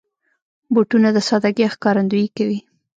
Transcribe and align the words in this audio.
بوټونه 0.73 1.09
د 1.13 1.17
سادګۍ 1.27 1.65
ښکارندويي 1.73 2.27
کوي. 2.37 2.59